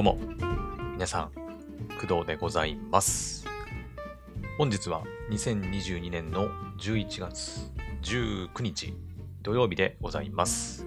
[0.00, 0.18] どうも、
[0.94, 1.30] 皆さん、
[2.00, 3.44] 工藤でございます。
[4.56, 6.48] 本日は2022年の
[6.78, 7.70] 11月
[8.00, 8.94] 19日
[9.42, 10.86] 土曜日でございます。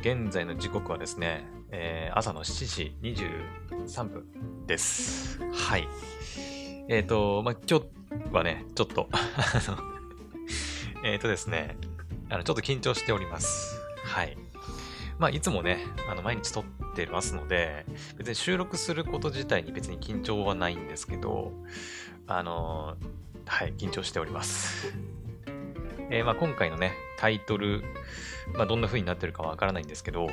[0.00, 5.38] 現在の時刻はですね、えー朝の7時23分です。
[5.52, 5.86] はい。
[6.88, 9.08] えっ、と、まあ、今日はね、ちょっと、
[11.04, 11.76] えっとですね、
[12.28, 13.80] あの、ちょっと緊張しております。
[14.02, 14.36] はい。
[15.20, 17.84] まあ、いつもね、あの、毎日撮ってますので、
[18.16, 21.52] 別に収録すること自体に別に緊張はないんですけど、
[22.26, 22.96] あの
[23.44, 24.94] はい、緊張しております。
[26.10, 27.84] えまあ、今回のね、タイトル、
[28.54, 30.26] まあ、どんな風になってるかわからないんですけど、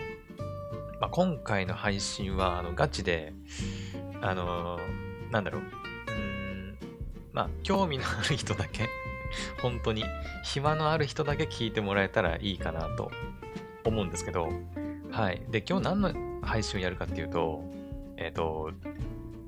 [1.02, 3.34] まあ、今回の配信は、あの、ガチで、
[4.22, 6.78] あのーなんだろう、うーん、
[7.34, 8.88] まあ、興味のある人だけ、
[9.62, 10.06] 本当に、
[10.46, 13.12] 暇のある人だけ聞いてもらえたらいいかなと
[13.88, 14.50] 思うんですけど、
[15.12, 15.42] はい。
[15.50, 17.64] で、今日何の配信をやるかっていうと、
[18.18, 18.72] えっ、と、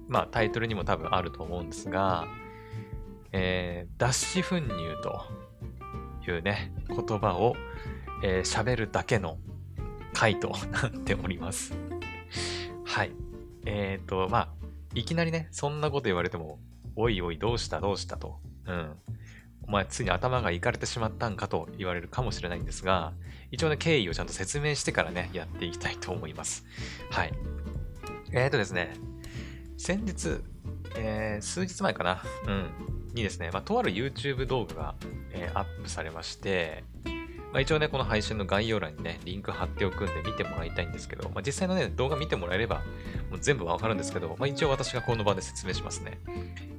[0.07, 2.27] まあ、タイトルにも多分あると思うんですが、
[3.31, 7.55] えー脱脂粉乳というね、言葉を
[8.21, 9.37] えー喋、るだけの
[10.13, 11.73] 回となっております。
[12.83, 13.11] はい。
[13.65, 14.49] えっ、と、まあ、
[14.93, 16.59] いきなりね、そんなこと言われても、
[16.95, 18.39] おいおい、どうしたどうしたと。
[18.65, 18.91] うん。
[19.69, 23.13] お前、ついに頭がいかれてしまったんかと言われるかもしれないんですが、
[23.51, 26.65] 一応ね、経緯をちゃんと説明してからね、やっていきたいと思います。
[27.11, 27.33] はい。
[28.31, 28.95] えっ、とですね、
[29.77, 30.41] 先日、
[30.95, 34.95] えー数日前かな、うん、にですね、まあ、とある YouTube 動画が、
[35.33, 36.83] えーアップされまして、
[37.51, 42.77] まあ、一応ね、この配信の概要欄にね、リンク貼っておくんで見てもらいたいんですけど、まあ、実際のね、動画見てもらえれば、
[43.29, 46.19] もう全部わかるんですけど、まあ、一応私がこの場で説明しますね。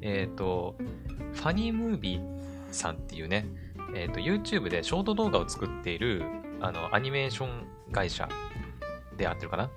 [0.01, 0.75] えっ、と、
[1.35, 3.47] ファニームービーさんっていうね、
[3.95, 6.23] えっ、と、YouTube でショート動画を作っている、
[6.61, 8.29] あの、アニメーション会社
[9.17, 9.65] であってるかな？
[9.65, 9.71] っ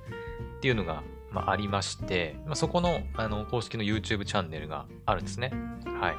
[0.62, 5.52] ていうのが、まあ、ありまして、まあ、そこのあの公式の YouTube チャンネルがあるんですね。
[6.00, 6.16] はい。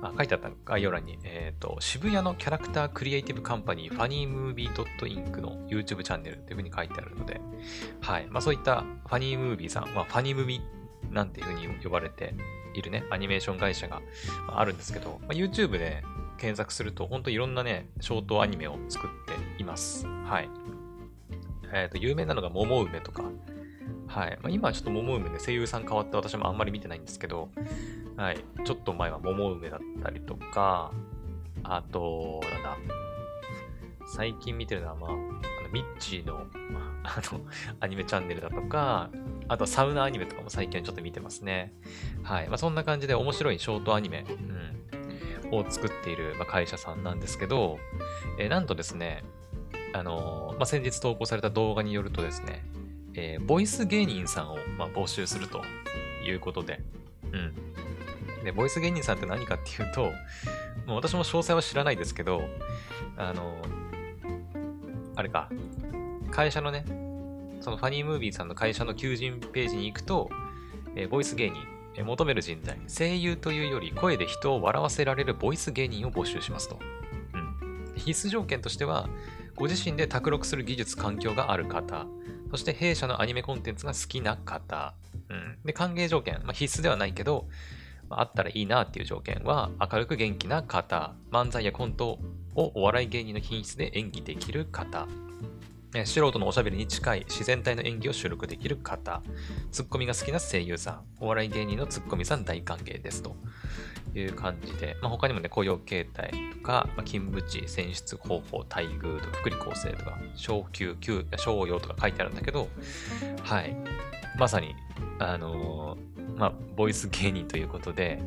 [0.00, 7.40] あ書いてあった概要欄に、えっ、と、渋谷のキャラクタークリエイティブカンパニー、ファニームービー .inc の YouTube チャンネルというふうに書いてあるので、
[8.00, 8.26] はい。
[8.28, 10.77] まあ、そういったファニームービーさん、まあ、ファニームービー
[11.10, 12.34] なんていうふうに呼ばれて
[12.74, 14.02] いるね、アニメーション会社が
[14.48, 16.02] あるんですけど、まあ、YouTube で
[16.38, 20.06] 検索すると、本当いろんなね、ショートアニメを作っています。
[20.06, 20.48] はい。
[21.72, 23.24] えっ、と、有名なのが桃梅とか、
[24.06, 24.38] はい。
[24.42, 27.50] まあ、今はちょっと桃梅で声優さん変わって私もあんまり見てないんですけど、
[28.16, 28.38] はい。
[28.64, 30.92] ちょっと前は桃梅だったりとか、
[31.64, 32.94] あと、なんだ、
[34.06, 35.10] 最近見てるのは、ま、あ
[35.68, 36.46] のミッチーの、
[37.04, 37.40] あの、
[37.80, 39.10] アニメチャンネルだとか、
[39.48, 41.72] あとサウナアニメとかも最近ちょっと見てますね。
[42.22, 42.48] はい。
[42.48, 47.78] まあ、そんな感じで面白いショートアニメ、うん、を作っている、ま、会社さんなんですけど、
[48.38, 49.24] えーなんとですね、
[49.94, 52.64] あのーまあ、先日投稿された動画によるとですね、
[53.14, 55.62] えーボイス芸人さんを、ま、募集すると
[56.24, 56.80] いうことで、
[57.32, 58.44] うん。
[58.44, 60.12] で、ボイス芸人さんって何かっていうと、
[60.86, 62.42] もう私も詳細は知らないですけど、
[63.16, 63.56] あの
[65.18, 65.48] あれか、
[66.30, 66.84] 会社のね、
[67.60, 70.30] そのファニームービーさんの会社の求人ページに行くと、
[70.94, 71.58] えーボイス芸人、
[71.96, 76.78] えー求める人材、声優というより声で人を笑わせられるボイス芸人を募集しますと。
[77.34, 77.94] うん。
[77.96, 79.08] 必須条件としては、
[79.56, 82.06] ご自身で卓録する技術、環境がある方、
[82.52, 84.94] そして弊社のアニメコンテンツが好きな方、
[85.30, 85.58] うん。
[85.64, 87.48] で、歓迎条件、まあ、必須ではないけど、
[88.08, 92.20] まああったらいいなっていう条件は、明るく元気な方、漫才やコント
[92.58, 95.06] をお笑い芸人の品質で演技できる方、
[96.04, 99.22] 素人のおしゃべりに近い自然体の演技を収録できる方、
[99.70, 103.36] ツッコミが好きな声優さん、お笑い芸人のツッコミさん大歓迎ですと。
[104.14, 112.68] いう感じで、まあ、他にもね、雇用形態とか、まあ、勤務地、選出方法、待遇とか、福利厚生とか、昇給、給、賞与とか書いてあるんだけど、
[113.44, 113.76] はい。
[114.38, 114.74] まさに、
[115.18, 118.20] あのーまあ、ボイス芸人ということで、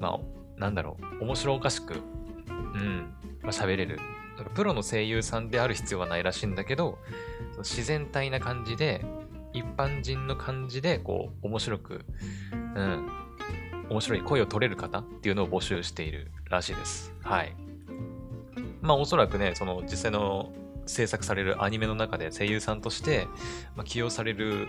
[0.00, 1.94] まあ、なんだろう、面白おかしく、
[2.48, 3.12] うん、
[3.46, 4.00] まあ、喋れる。
[4.54, 6.98] プロの声優さんである必要はないらしいんだけど、
[7.58, 9.04] 自然体な感じで、
[9.52, 12.04] 一般人の感じで、こう、面白く、
[12.52, 13.08] うん、
[13.88, 17.14] 面白い声を取れる方っていうのを募集しているらしいです。
[17.22, 17.54] はい。
[18.82, 20.52] まあ、おそらくね、その実際の
[20.84, 23.28] 制作されるアニメの中で声優さんとして、
[23.76, 24.68] ま、起用される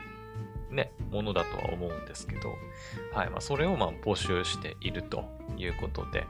[0.70, 2.54] ね、ものだとは思うんですけど、
[3.12, 3.30] はい。
[3.32, 5.26] まあ、それをまあ募集していると
[5.58, 6.26] いうことで、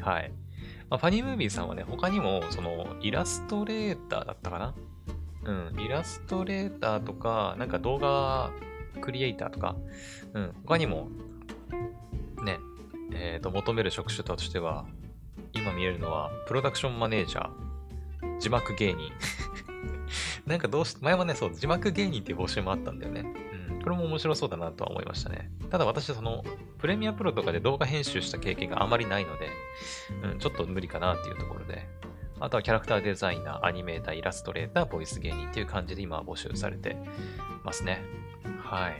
[0.00, 0.32] はい。
[0.94, 4.74] まあ、ファニームービーさんはね、他にも、その、イラストレーターだったかな？
[5.42, 8.52] うん、イラストレーターとか、なんか動画
[9.00, 9.74] クリエイターとか、
[10.34, 11.08] うん、他にも、
[12.44, 12.60] ね、
[13.12, 14.86] えっ、と、求める職種としては、
[15.52, 19.10] 今見えるのは、プロダクションマネージャー、字幕芸人。
[20.46, 23.24] なんかどうし、前はね、そう、字幕芸人っていう募集もあったんだよね。
[23.84, 25.50] これも面白そうだなとは思いましたね。
[25.70, 26.42] ただ私、その、
[26.78, 29.50] プレミアプロとかで動画編集した経験があまりないので、
[30.22, 31.86] うん、ちょっと無理かなっていうところで、
[32.40, 36.96] あとはキャラクターデザイナー、アニメーター、イラストレーター、ボイス芸人っていう感じで今は募集されて
[37.62, 38.02] ますね。
[38.62, 38.96] はい。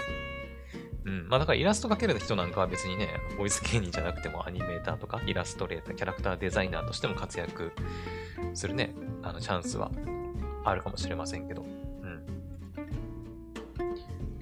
[1.07, 1.29] うん。
[1.29, 3.09] まあだからイラスト描ける人なんかは別にね、
[3.39, 7.73] ボイス芸人じゃなくてもアニメーターとかイラストレーター、キャラクターデザイナーとしても活躍
[8.53, 9.91] するね、あのチャンスは
[10.63, 11.65] あるかもしれませんけど。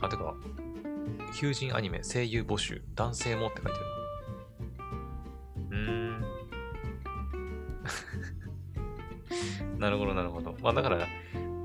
[0.03, 0.35] あ、てか、
[1.35, 3.85] 求人アニメ声優募集、男性もって書いてる
[4.91, 5.79] なうー
[9.77, 9.79] ん。
[9.81, 10.55] なるほど、なるほど。
[10.61, 11.07] まあだから、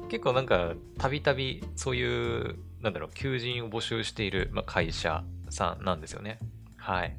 [0.08, 6.40] 結構なんか、たびたびそういう、なんだろう、求人を募集している、まあ、会社さんなんですよね。
[6.78, 7.18] はい。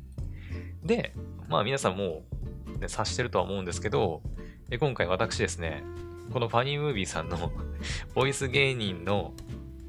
[0.82, 1.14] で、
[1.48, 2.24] まあ皆さんも
[2.76, 4.22] う、ね、察してるとは思うんですけど、
[4.68, 5.82] で今回私ですね、
[6.32, 7.52] このファニームービーさんの
[8.14, 9.34] ボイス芸人の、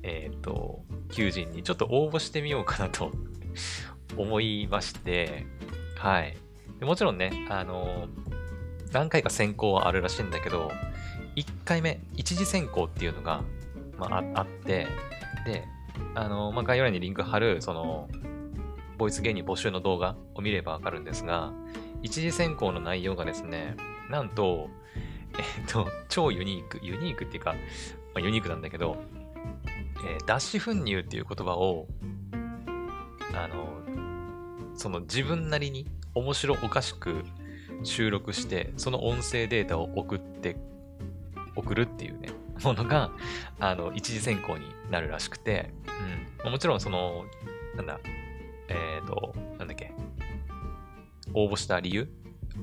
[0.04, 3.12] えっ、ー、と、求人にちょっと応募してみようかなと
[4.18, 5.46] 思いまして、
[5.98, 6.38] はい。
[6.82, 8.08] もちろんね、あの、
[8.92, 10.72] 何回か選考はあるらしいんだけど、
[11.36, 13.44] 1回目、一次選考っていうのが、
[13.98, 14.88] まあ、あって、
[15.46, 15.66] で、
[16.16, 18.10] あの、まあ、概要欄にリンク貼る、その、
[18.98, 21.54] ボイス芸人募集の動画を見ればわかるんですが、
[22.02, 23.76] 一次選考の内容がですね、
[24.10, 24.70] なんと、
[25.38, 27.58] えっ、と、超ユニーク、ユニークっていうか、ま
[28.16, 28.98] あ、ユニークなんだけど、
[30.06, 31.88] えー、脱脂粉乳っていう言葉を、
[33.34, 33.80] あの、
[34.76, 37.24] その自分なりに面白おかしく
[37.84, 40.58] 収録して、その音声データを送って
[41.56, 42.30] 送るっていうね、
[42.64, 43.12] ものが、
[43.60, 45.74] あの、一次選考になるらしくて、
[46.44, 46.52] うん。
[46.52, 47.26] もちろん、その、
[47.76, 48.00] なんだ、
[48.68, 49.94] えっ、ー、と、なんだっけ、
[51.34, 52.10] 応募した理由？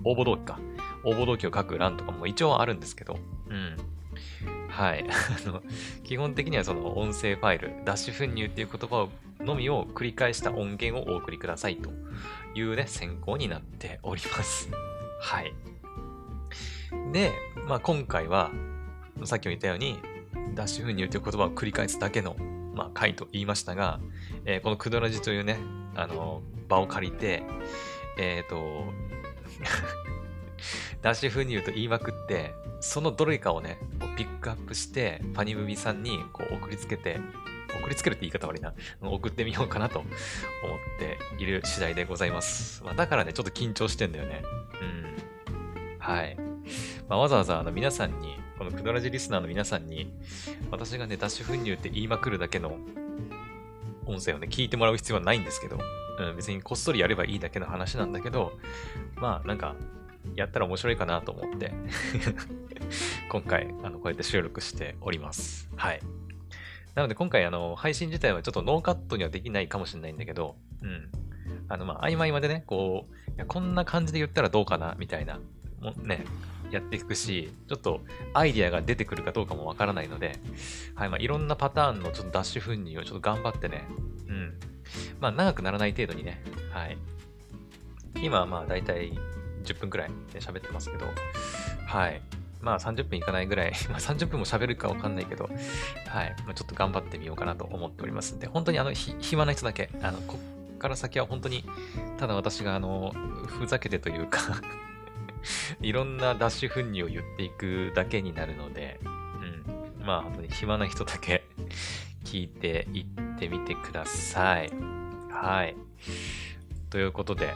[0.05, 0.59] 応募動機か。
[1.05, 3.19] 応募動機を書く欄とかも一応あるんですけど、
[3.49, 3.77] うん。
[4.77, 5.07] はい。
[5.09, 5.63] あの、
[6.05, 9.09] 基本的にはその音声ファイル、脱脂粉乳っていう言葉
[9.41, 11.91] のみを繰り返した音源をお送りくださいと
[12.55, 14.69] いうね、選考になっております。
[15.19, 15.55] はい。
[17.11, 17.33] で、
[17.67, 18.51] まあ今回は、
[19.25, 19.99] さっきも言ったように、
[20.55, 22.37] 脱脂粉乳という言葉を繰り返すだけの、
[22.75, 23.99] まあ、回と言いましたが、
[24.45, 25.57] えー、このクドラジというね、
[25.95, 27.45] あの、場を借りて、
[28.19, 28.93] えっ、ー、と、
[31.01, 37.21] 脱脂粉乳と言いまくって、そのどれかをね、こうピックアップして、パニムビさんにこう送りつけて、
[37.81, 38.75] 送りつけるって言い方悪いな。
[39.01, 40.13] 送ってみようかなと思っ
[40.99, 42.83] ている次第でございます。
[42.85, 44.43] まあ、だからね、ちょっと緊張してんだよね。
[44.81, 45.99] うん。
[45.99, 46.37] はい。
[47.09, 50.13] まあ、わざわざあの皆さんに、このクドラジリスナーの皆さんに、
[50.71, 52.79] 私がね、脱脂粉乳って言いまくるだけの
[54.07, 55.79] 音声をね、聞いてもらう必要はないんですけど、
[56.19, 58.59] うん、別にこっそりやればいいだけの話なんだけど、
[59.17, 59.75] まあなんか、
[60.35, 61.73] やったら面白いかなと思って
[63.29, 65.69] 今回、あの、こうやって収録しております。
[65.77, 66.01] はい。
[66.95, 71.11] なので今回、あの、配信自体はちょっとノーカットにはできないかもしれないんだけど、うん。
[71.69, 75.41] あの、まあ、合間合間でね、こう、やこんな感じで言ったらどうかな、みたいな、
[75.81, 76.25] もね、
[76.71, 78.01] やっていくし、ちょっと
[78.35, 80.39] アイディアが出てくるかどうかもわからないので、
[80.95, 83.87] はい、まあ、いろんなパターンのちょっとダッシュ粉乳をちょっと頑張ってね、
[84.29, 84.55] うん。
[85.21, 86.99] まあ、長くならない程度にね、はい。
[88.23, 89.13] 今はまあ、だいたい
[89.65, 91.07] 10分くらいで喋ってますけど、
[91.87, 92.23] はい。
[92.67, 95.49] まあ30分いかないぐらい、 まあ30分も喋るかわかんないけど、
[96.09, 96.35] はい。
[96.45, 100.37] まあ、ちょっと頑張ってみようかなと思っておりますんで、本当にあの、暇な人だけ、あの、こ
[100.75, 101.65] っから先は本当に、
[102.19, 103.15] ただ私があの、
[103.47, 104.41] ふざけてというか
[105.81, 109.09] いろんなダッシュ粉乳を言っていくだけになるので、う
[110.03, 110.05] ん。
[110.05, 111.45] まあ本当に暇な人だけ
[112.25, 113.05] 聞いていっ
[113.39, 114.73] てみてください。
[115.31, 115.77] はい。
[116.91, 117.55] ということで、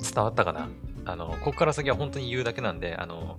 [0.00, 0.68] 伝わったかな？
[1.04, 3.38] あの、ここから先は本当に言うだけなんで、あの、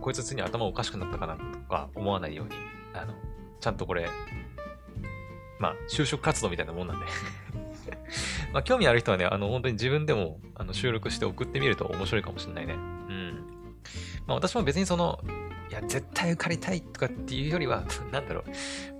[0.00, 2.52] こいつついに頭おかしくなったかなとか思わないように、
[2.94, 3.14] あの、
[3.60, 4.08] ちゃんとこれ、
[5.58, 7.06] まあ、就職活動みたいなもんなんで
[8.52, 12.74] まあ、興味ある人はね、あの、本当に自分でもあの収録して送ってみると面白いかもしれないね。
[12.74, 13.44] うん。
[14.26, 15.20] まあ、私も別にその、
[15.70, 18.44] いや、絶対受かりたいとかっていうよりは、 なんだろ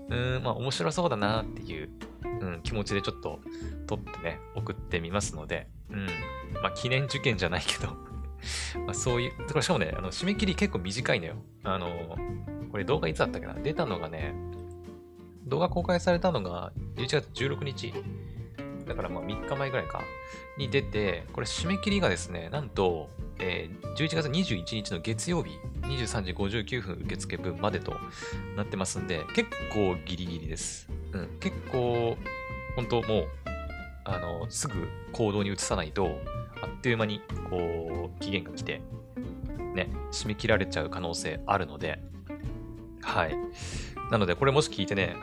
[0.09, 1.89] う、うん、まあ、面白そうだなっていう、
[2.23, 3.39] うん、気持ちでちょっと
[3.87, 6.05] 撮ってね、送ってみますので、うん。
[6.61, 8.10] まあ、記念受験じゃないけど
[8.85, 11.35] まあ、そういう、これしかもね、あの、締め切り結構短いのよ。
[11.63, 12.17] あの、
[12.71, 13.53] これ動画いつだったっけな？
[13.53, 14.33] 出たのがね、
[15.45, 17.93] 動画公開されたのが11月16日
[18.91, 20.01] だからまあ3日前ぐらいか、
[20.57, 25.51] に出て、これ締め切りがですね、なんと、えー、11月21日の月曜日、
[25.83, 27.93] 23時59分受付分までと
[28.55, 30.89] なってますんで、結構ギリギリです。
[31.13, 32.17] うん、結構、
[32.75, 33.27] 本当もう、
[34.03, 36.19] あの、すぐ行動に移さないと、
[36.61, 38.81] あっという間に、こう、期限が来て、
[39.75, 41.99] ね、締め切られちゃう可能性あるので、
[43.01, 43.35] はい。
[44.11, 45.15] なので、これもし聞いてね、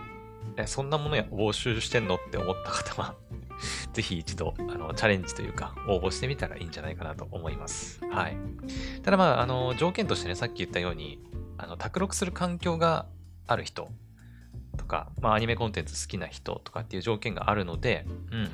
[0.56, 3.14] え、そんなものや募集してんのって思った方は
[3.92, 8.00] ぜひ一度、あの、チャレンジというか、応募してみたらいいんじゃないかなと思います。
[8.06, 8.36] はい。
[9.02, 11.20] ただまあ、あの、条件としてね、さっき言ったように、
[11.56, 13.06] あの、卓録する環境が
[13.46, 13.88] ある人
[14.76, 18.50] とか、まあ、アニメコンテンツ好きな人とかっていう条件があるので、うん。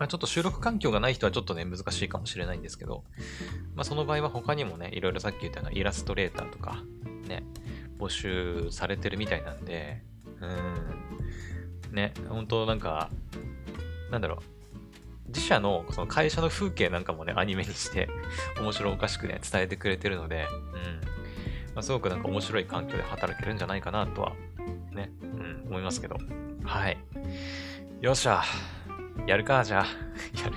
[0.00, 3.04] まあ、ちょっと収録環境がない人はちょっとね、難しいかもしれないんですけど、
[3.74, 6.82] まあ、その場合は他にもね、いろいろさっき言ったようなイラストレーターとか、
[7.28, 7.42] ね、
[7.98, 10.02] 募集されてるみたいなんで、
[10.40, 11.94] うん。
[11.94, 13.10] ね、本当なんか、
[14.10, 14.38] なんだろう。
[15.28, 18.08] 自社のその会社の風景なんかもね、アニメにして
[18.58, 21.74] 面白おかしくね、伝えてくれてるので、うん。
[21.74, 24.32] まあ、すごくなんか面白い環境で働けるんじゃないかなとは、
[24.92, 26.16] ね、うん、思いますけど。
[26.64, 26.96] はい。
[28.00, 28.42] よっしゃ。
[29.26, 29.86] やるか、じゃあ。
[30.42, 30.56] やる。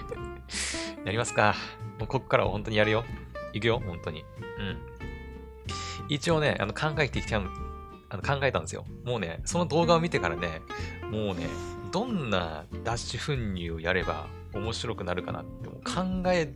[1.05, 1.55] やりますか。
[1.99, 3.03] もうこっからは本当にやるよ。
[3.53, 4.23] いくよ、本当に。
[4.59, 4.77] うん。
[6.09, 8.85] 一応ね、あの考えてきた、あの考えたんですよ。
[9.05, 10.61] もうね、その動画を見てからね、
[11.09, 11.47] もうね、
[11.91, 16.51] どんなダッシュ噴入をやれば面白くなるかなっても考え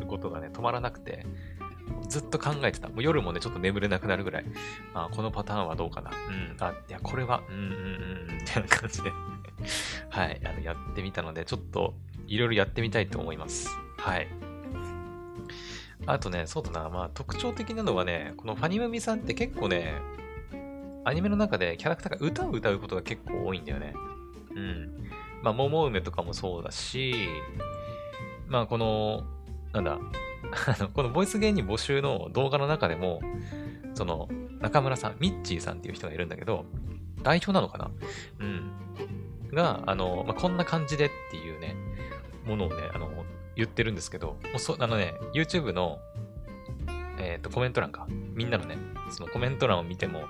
[0.00, 1.24] ることがね、止まらなくて、
[2.08, 2.88] ずっと考えてた。
[2.88, 4.44] もう夜もね、ちょっと眠れなくなるぐらい、
[4.94, 6.10] あこのパターンはどうかな。
[6.10, 9.10] うん、あ、いや、これは、うん、うん、うん、みたいな感じで
[10.10, 11.94] はい、あの、やってみたので、ちょっと、
[12.26, 13.68] いろいろやってみたいと思います。
[13.98, 14.28] はい。
[16.06, 19.94] あとね、そうだな、まあ、特徴的なのはね、このファニムミさんって結構ね、
[21.04, 23.94] アニメの中でキャラクターが歌を歌うことが結構多いんだよね。
[24.54, 25.10] うん。
[25.42, 27.14] まあ、桃梅とかもそうだし、
[28.46, 29.24] まあ、この、
[29.72, 29.98] なんだ、
[30.94, 33.20] このボイス芸人募集の動画の中でも、
[33.94, 34.28] その、
[34.60, 36.64] 中村さん、ミッチーさんっていう人がいるんだけど、
[37.22, 37.90] 代表なのかな
[38.40, 38.67] うん。
[39.52, 41.76] が、あの、まあ、こんな感じでっていうね、
[42.46, 43.10] ものをね、あの、
[43.56, 45.98] 言ってるんですけど、もうそ、あのね、YouTube の、
[47.18, 48.06] えっ、ー、と、コメント欄か。
[48.08, 48.78] みんなのね、
[49.10, 50.20] そのコメント欄を見ても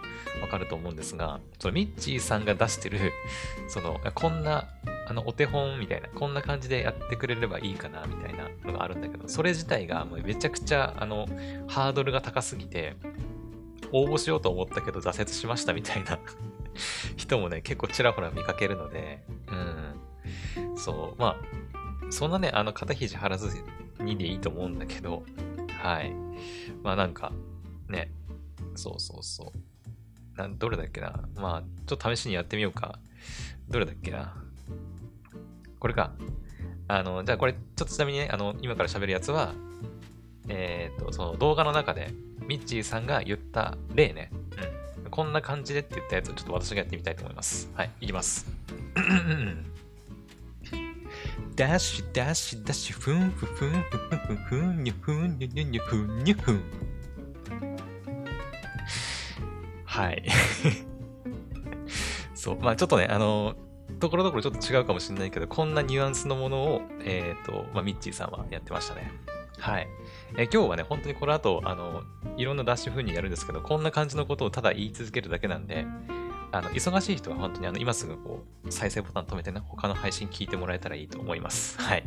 [0.41, 3.13] わかると思うんですが、そのミッチーさんが出してる、
[3.69, 4.67] その、こんな、
[5.07, 11.29] あの、お手本みたいな、こんな感じでやってくれればいいかな、みたいなのがあるんだけど、それ自体がもうめちゃくちゃ、あの、
[11.69, 12.97] ハードルが高すぎて、
[13.93, 16.19] 応募しようと思ったけど挫折しましたみたいな
[17.17, 20.77] 人もね、結構ちらほら見かけるので、うん。
[20.77, 23.51] そう、まあ、そんなね、あの、肩肘張らず
[24.01, 25.25] にでいいと思うんだけど、
[25.83, 26.13] はい。
[26.83, 27.33] まあなんか、
[27.89, 28.13] ね、
[28.75, 30.39] そうそうそう。
[30.39, 32.99] などれだっけなまあ、ちょっと試しにやってみようか。
[33.69, 34.35] どれだっけな
[35.79, 36.13] これか。
[36.87, 39.53] あの、じゃあこれ、ちょっとちなみにね、あの、今から喋るやつは、
[40.49, 42.11] えっ、ー、と、その動画の中で、
[42.47, 44.31] ミッチーさんが言った例ね。
[44.33, 44.88] うん。
[45.11, 47.71] こんな感じでって言ったやつをちょっと私がやってみたいと思います。
[47.75, 48.47] はい、いきます。
[51.55, 56.63] ダッシュダッシュダッシュふんふふんふふふふんにゅふんにゅにゅにゅふんにゅふん。
[59.85, 60.23] はい。
[62.35, 63.57] そう、まあちょっとね、あの、
[63.99, 69.11] ところどころちょっと違うかもしれないけど、こんなニュアンスのものを、えっ、ー、と、まあミッチーさんはやってましたね。
[69.59, 69.89] はい。
[70.37, 72.03] え今日はね、本当にこの後、あの、
[72.37, 75.87] いろんなダッシュ風にやるんですけど、こんな感じのことをただ言い続けるだけなんで、
[76.53, 81.79] あの、忙しい人は本当にあの、今すぐこう、再生ボタン止めてね、他の配信聞いてもらえたらいいと思います。
[81.81, 82.05] はい。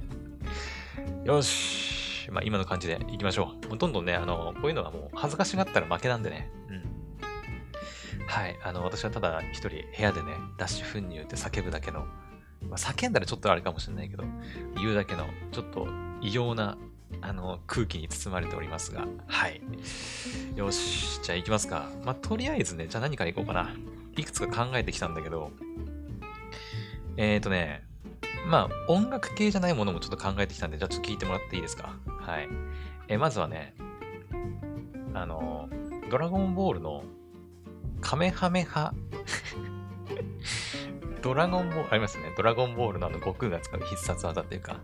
[1.26, 2.30] よし。
[2.32, 3.68] まあ、今の感じでいきましょう。
[3.68, 6.50] もうどんどんね、あの、こういうのはもう恥ずかしがったら負けなんでね。
[6.70, 8.28] うん。
[8.28, 8.58] はい。
[8.64, 12.06] あの、私はただ一人部屋でね、ダッシュ噴入って叫ぶだけの、
[12.62, 14.24] まあ、叫んだらちょっとあれかもしれないけど、
[14.76, 15.88] 言うだけの、ちょっと
[16.22, 16.78] 異様な
[17.22, 19.62] あの、空気に包まれておりますが、はい。
[20.56, 21.90] よし、じゃあ行きますか。
[22.04, 23.74] まあ、とりあえずね、じゃあ何から行こうかな。
[24.18, 25.52] いくつか考えてきたんだけど、
[27.18, 27.84] えーとね、
[28.48, 31.96] まあ、音楽系じゃないものもちょっと考えてきたんで、じゃあちょっと聞いてもらっていいですか。
[32.20, 32.48] はい。
[33.08, 33.76] え、まずはね、
[35.14, 35.70] あの、
[36.10, 37.04] ドラゴンボールの
[38.02, 38.94] カメハメハ
[41.22, 42.34] ドラゴンボール、ありますね。
[42.36, 44.80] ドラゴンボールのあの悟空が使う必殺技っていうか、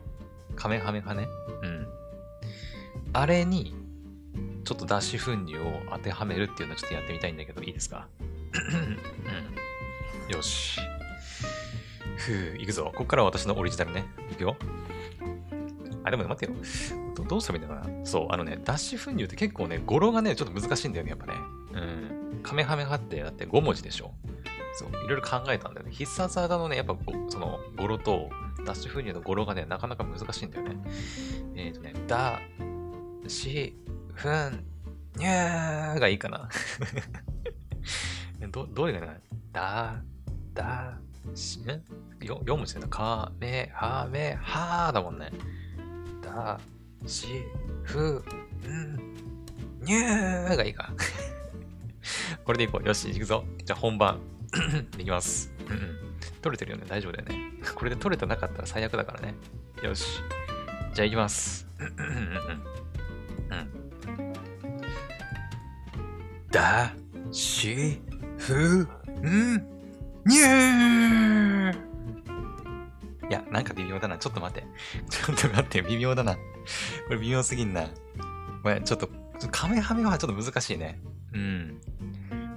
[0.55, 1.27] カメハメハね。
[1.63, 1.76] うん。
[3.17, 3.73] あれに、
[4.63, 8.07] ちょっとダッシュ粉乳を当てはめるっていうのをちょっとやってみたいんだけど、いいですか？
[10.29, 10.35] うん。
[10.35, 10.79] よし。
[12.17, 12.91] ふう、いくぞ。
[12.93, 14.05] ここからは私のオリジナルね。
[14.31, 14.55] いくよ。
[16.03, 16.59] あ、でも待ってよ。
[17.15, 18.05] どどうすればいいんだろうな。
[18.05, 21.33] そう、あのね、ダッシュ粉乳って結構ね、語呂がね、ちょっと難しいんだよね、やっぱね。
[21.73, 22.39] うん。
[22.43, 24.13] カメハメハって、だって5文字でしょ。
[24.75, 25.91] そう、いろいろ考えたんだよね。
[25.91, 26.95] 必殺技のね、やっぱ
[27.29, 28.29] その語呂と、
[28.63, 30.77] ダッシュ粉乳の語呂がね、なかなか難しいんだよね。
[31.55, 32.39] えっ、ー、とね、ダ、
[33.27, 33.75] し、
[34.13, 34.63] ふん、
[35.15, 36.49] にゃーがいいかな。
[38.51, 39.19] ど、どれがいいかな
[39.51, 40.01] だ、
[40.53, 40.97] だ、
[41.33, 42.25] し、ん？
[42.25, 42.87] よ、4文字だな。
[42.87, 45.31] か、め、は、め、はーだもんね。
[46.21, 46.59] だ、
[47.05, 47.27] し、
[47.83, 48.23] ふ、
[48.67, 49.03] ん、
[49.81, 50.93] にゃーがいいか。
[52.43, 52.87] これでいこう。
[52.87, 53.43] よし、いくぞ。
[53.63, 54.19] じゃあ本番。
[54.97, 55.51] いきます。
[55.69, 55.97] うん
[56.41, 56.85] 取れてるよね。
[56.87, 57.51] 大丈夫だよね。
[57.75, 59.35] これで取れてなかったら最悪だからね。
[59.83, 60.21] よし。
[60.93, 61.67] じゃあ行きます。
[61.79, 62.86] うん。
[66.51, 66.93] だ、
[67.31, 68.01] し、
[68.37, 68.87] ふ、
[69.21, 69.67] ん、
[70.25, 71.87] にゅー
[73.29, 74.17] いや、なんか微妙だな。
[74.17, 74.65] ちょっと待って。
[75.09, 76.35] ちょっと待って、微妙だな。
[76.35, 76.39] こ
[77.11, 77.87] れ微妙すぎんな。
[78.63, 79.09] ごめん、ちょっと、
[79.51, 81.01] カメハメはちょっと難しいね。
[81.33, 81.81] うん。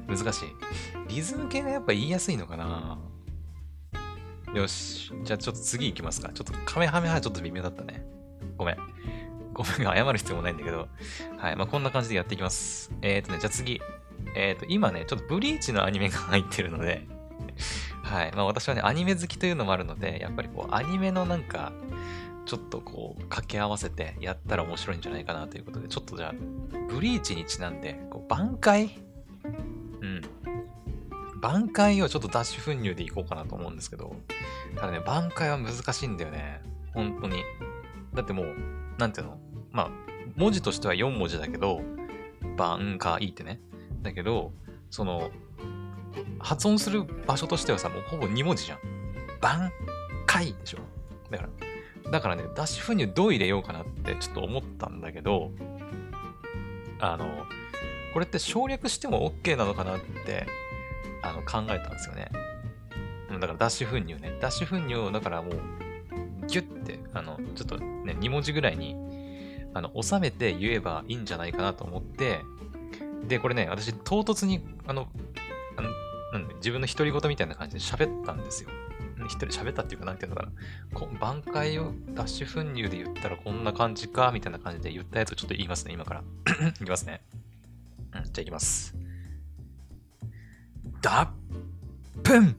[0.09, 0.49] 難しい。
[1.09, 2.99] リズム系がやっぱ言いやすいのかな
[4.55, 5.13] よし。
[5.25, 6.31] じゃあちょっと次行きますか。
[6.33, 8.05] ちょっとカメハメはちょっと微妙だったね。
[8.57, 8.77] ごめん。
[9.53, 10.89] ごめん、謝る必要もないんだけど。
[11.39, 11.57] はい。
[11.57, 12.93] まあ、こんな感じでやっていきます。
[13.03, 13.81] えっ、ー、とね、じゃあ次。
[14.35, 17.07] えっ、ー、と、今ね、ちょっとブリーチのアニメが入ってるので、
[18.03, 18.33] はい。
[18.33, 21.73] まあ、私はね、アニメ好きというのもあるので、やっぱりこう、アニメのなんか、
[22.47, 26.35] ちょっとこう、掛け合わせてやったら面白いんじゃないかなということで、ちょっとじゃあ、
[26.89, 28.99] ブリーチにちなんで、こう挽回？
[30.01, 30.23] うん。
[31.41, 34.17] 挽回をちょっとダッシュ粉乳でいこうかなと思うんですけど、
[34.75, 36.61] ただね、挽回は難しいんだよね。
[36.93, 37.45] 本当に。
[38.15, 38.55] だってもう、
[39.01, 39.39] なんていうの？
[39.73, 39.91] まあ、
[40.37, 41.81] 文字としては4文字だけど、
[42.57, 43.61] 挽回ってね。
[44.03, 44.53] だけど、
[44.91, 45.31] その、
[46.39, 48.79] 発音する場所としてはさ、もうほぼ2文字じゃん。
[49.41, 49.71] 挽
[50.27, 50.79] 回でしょ。
[51.31, 51.49] だか
[52.05, 55.51] ら、だからね、ダッシュ粉乳どう入れようかなってちょっと思ったんだけど、
[56.99, 57.47] あの、
[58.13, 60.47] これって省略しても OK なのかなって
[61.23, 62.31] あの考えたんですよね。
[63.31, 64.37] だからダッシュ粉乳ね。
[64.41, 65.55] ダッシュ粉乳をだからもう
[66.51, 68.97] ギュッて、あの、ちょっとね、2文字ぐらいに
[69.75, 72.41] あの収めて言えばいいんじゃないかなと思って、
[73.27, 75.09] で、これね、私唐突に、あの、
[75.77, 75.91] あの
[76.33, 78.71] なん自分の独り言みたいな感じで喋ったんですよ。
[79.27, 80.53] 一人喋ったっていうか、なんていうのかな。
[80.95, 86.23] こ挽回をダッシュ粉乳で言ったらこんな感じか、みたいな感じで言ったやつをちょっと言いますね、今から。
[86.81, 87.21] いきますね。
[88.15, 88.95] うん、じゃあいきます。
[91.01, 91.29] だっ
[92.23, 92.57] ぷん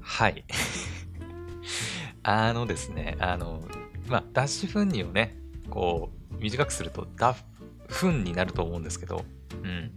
[0.00, 0.44] はい。
[2.22, 3.62] あのですね、あの、
[4.08, 5.36] まあ、ダッシュ粉乳をね、
[5.70, 7.34] こう、短くすると、ダ
[7.88, 9.24] フンになると思うんですけど、
[9.62, 9.90] うん。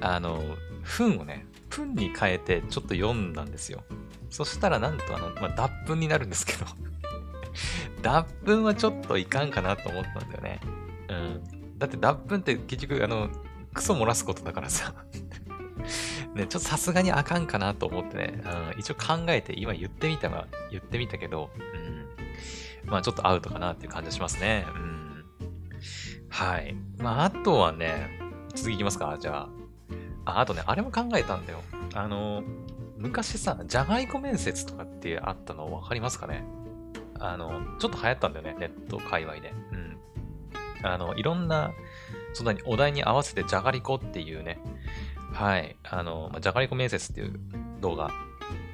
[0.00, 0.42] あの、
[0.82, 3.82] フンをね、プンに変えてちょっと読んだんですよ。
[4.30, 6.66] そしたらなんとあの、まあ、脱粉になるんですけど
[8.02, 10.60] 脱粉はちょっといかんかなと思ったんだよね。
[11.08, 11.78] うん。
[11.78, 13.30] だって脱粉って結局、あの、
[13.72, 14.92] クソ漏らすことだからさ
[16.38, 18.40] ね、ちょっとさすがにあかんかなと思ってね、
[18.74, 21.50] うん、一応考えて今言ってみたは言ってみたけど、
[22.84, 24.64] うん、まあちょっとアウトかなっていう感じがしますね。
[24.74, 25.24] うん、
[26.28, 26.74] はい。
[26.98, 28.20] まああとはね、
[28.54, 29.48] 次いきますかじゃ
[30.24, 30.32] あ。
[30.32, 31.62] あ、あとね、あれも考えたんだよ。
[31.94, 32.42] あの、
[32.96, 36.44] 昔さ、じゃがいこ面接とかってあったの分かりますかね？
[37.18, 39.52] あの、ちょっと流行ったんだよね、ネット界隈で。
[39.72, 39.98] うん。
[40.82, 41.72] あの、いろんな、
[42.34, 44.60] そんなにお題に合わせてじゃがりこっていうね、
[45.38, 47.38] はい、あの、じゃがりこ面接っていう
[47.80, 48.10] 動画っ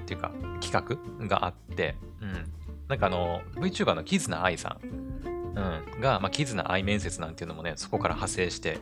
[0.06, 0.72] ていうか企
[1.20, 2.50] 画があって、うん。
[2.88, 8.78] なんかあの、VTuber のキズナアイさん、うん、が、まあ、キズナアイ面接なんていうのもね、そこから派生して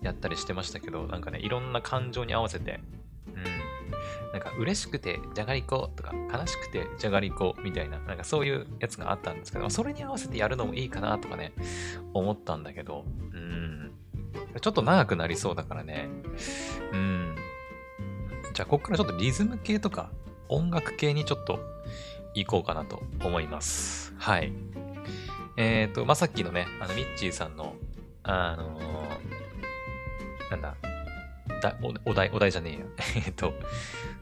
[0.00, 2.80] やったりしてましたけど、なんかね、いろんな感情に合わせて、
[3.26, 3.44] うん、
[4.32, 11.52] なんか嬉しくてじゃがりことか悲しくてじゃがりこみたいな、なんかそういうやつがあったんですけど、それに合わせてやるのもいいかなとかね、
[12.14, 13.57] 思ったんだけど、うん。
[14.60, 16.08] ちょっと長くなりそうだからね。
[16.92, 17.36] うん。
[18.54, 20.10] じゃあ、ここからちょっとリズム系とか
[20.48, 21.60] 音楽系にちょっと
[22.34, 24.14] 行こうかなと思います。
[24.18, 24.52] はい。
[25.56, 27.74] えっ、ー、と、まあ、さっきのね、あの、ミッチーさんの、
[28.22, 30.76] あのー、なんだ、
[31.60, 32.86] だおお題、お題じゃねえや。
[33.26, 33.56] えっと、なん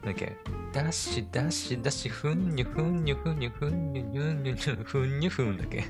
[0.05, 0.35] だっけ、
[0.73, 5.85] ダッシュ、ダッシュ、ダッシュ、ふんにゅ、ふんにゅ、ふんにゅ、ふんにゅ、にゅ、にゅ、ふんにゅ、ふんだっけ。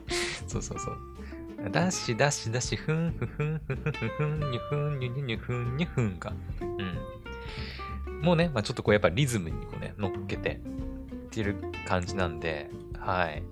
[0.46, 1.09] そうそうそう。
[1.68, 6.32] ダッシュ、ダッシュ、ダッシュ、ふん、ふ、ふん、ふん、ふん、ふんにゅ、ふんにゅ、にゅ、ふんにゅ、ふんか。
[6.60, 8.22] うん。
[8.22, 13.42] もうね、まあちょっとこうやっぱリズムにこうね、乗っけてっていう感じなんで、はい。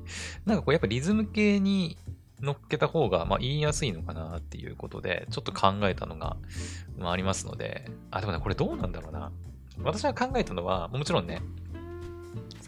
[0.46, 1.98] なんかこうやっぱリズム系に
[2.40, 6.36] 乗っけた方が、まあ、言いやすいのかなっていうことで、ちょっと考えたのが、
[6.98, 9.32] まあ、ありますので、あ、でもね、これどうなんだろうな。
[9.82, 11.40] 私が考えたのは、もちろんね、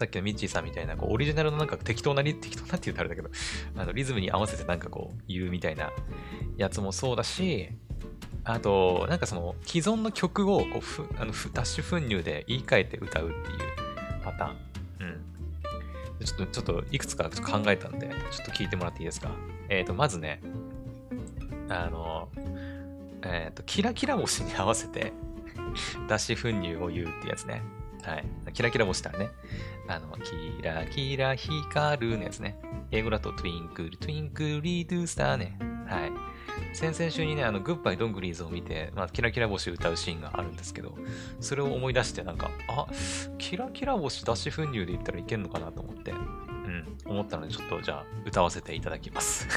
[0.01, 3.29] さっきのミッチーさんみたいな、こう、オリジナルのなんか適当なリ、適当なって言うとあれだけど、
[3.77, 5.91] あの、リズムに合わせてなんかこう、言うみたいな
[6.57, 7.69] やつもそうだし、
[8.43, 13.41] あと、なんかその、既存の曲をこうふあのダッシュ粉乳で言い換えて歌うっていう
[14.23, 14.57] パターン。
[15.01, 16.25] うん。
[16.25, 19.29] ちょっと、ちょっと、いくつかちょっと考えたんで、ちょっと聞いてもらっていいですか？
[19.69, 20.41] えっ、ー、と、まずね、
[21.69, 22.27] あの、
[23.21, 25.13] えっ、ー、と、キラキラ星に合わせて
[26.07, 27.61] 脱脂粉乳を言うってやつね。
[28.03, 28.53] はい。
[28.53, 29.29] キラキラ星だね。
[29.87, 32.59] あの、キラキラ光るのやつね。
[32.91, 35.57] 英語だと Twinkle, Twinkle Little Star ね。
[35.87, 36.11] はい。
[36.73, 40.95] 先々週にね、あの、グッバイドングリーズを見て、まあ、キラキラ星歌うシーンがあるんですけど、
[41.39, 42.87] それを思い出して、なんか、あ、
[43.37, 49.47] キラキラ星脱脂粉乳で言ったらいけんのかなと思って、うん、思ったので、ちょっとじゃあ、歌わせていただきます。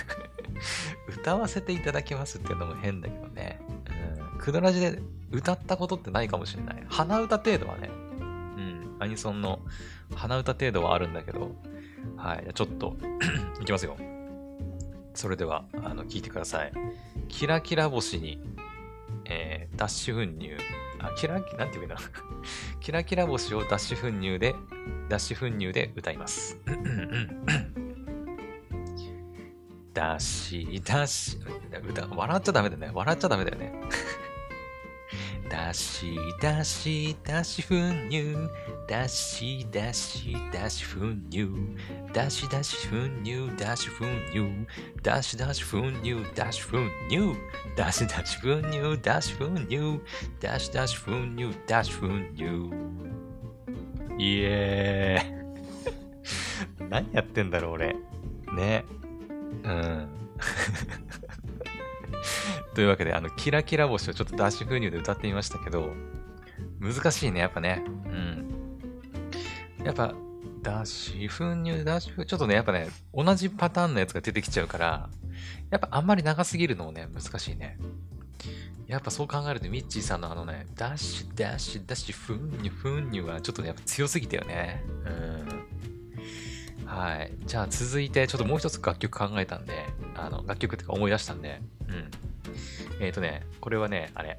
[1.08, 3.60] 歌わせていただきますっていうのも変だけどね。
[4.32, 6.84] うん、クドラジで歌ったことってないかもしれない。
[6.88, 7.90] 鼻歌程度はね、
[8.98, 9.60] アニソンの
[10.14, 11.54] 鼻歌程度はあるんだけど、
[12.16, 12.96] はい、ちょっと
[13.60, 13.96] いきますよ。
[15.14, 16.72] それでは、あの、聞いてください。
[17.28, 18.40] キラキラ星に、
[19.26, 20.50] えー、脱脂粉乳、
[20.98, 21.96] あ、キラ、なんて言うんだ
[22.80, 24.54] キラキラ星を脱脂粉乳で、
[25.08, 26.60] 脱脂粉乳で歌います。
[29.92, 31.38] だし、だし、
[31.88, 32.90] 歌、笑っちゃダメだよね。
[32.92, 33.72] 笑っちゃダメだよね。
[35.74, 37.74] だし、だし、だし粉
[38.08, 38.36] 乳。
[38.86, 41.48] だし、だし、だし粉乳。
[42.12, 43.50] だし、だし粉乳。
[43.56, 44.68] だし粉乳。
[45.02, 46.22] だし、だし粉乳。
[46.32, 46.76] だし粉
[47.10, 47.34] 乳。
[47.76, 49.02] だし、だし粉乳。
[49.02, 50.00] だし粉乳。
[50.40, 51.52] だし、だし粉乳。
[51.66, 52.06] だし粉
[52.36, 52.70] 乳。
[54.16, 56.88] イエーイ。
[56.88, 57.96] 何やってんだろう、俺。
[58.54, 58.84] ね。
[59.64, 60.08] うん。
[62.74, 65.92] というわけで、あの、キラキラ星をちょっとダッシュ風乳で歌ってみましたけど、
[66.80, 67.82] 難しいね、やっぱね。
[68.06, 68.44] うん。
[69.84, 70.14] やっぱ、
[70.62, 75.08] ダッシュ粉乳、ダッシュちょっとね、やっぱね、同じパターンのやつが出てきちゃうから、
[75.70, 77.78] やっぱあんまり長すぎるのもね、難しいね。
[78.86, 84.82] やっぱそう考えると、ミッチーさんのあのね、ダッシュ、ダッシュ、ダッシュ、ふんにゅ、ふんにゅはちょっとね、やっぱ強すぎたよね。
[85.04, 86.86] うん。
[86.86, 87.32] はい。
[87.46, 92.10] じゃあ続いて、ちょっともう一つ楽曲考えたんで、あの、楽曲ってか思い出したんで、うん。
[93.00, 94.38] えっ、ー、とね、これはね、あれ、